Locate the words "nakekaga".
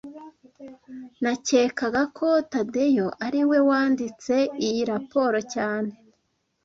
1.23-2.03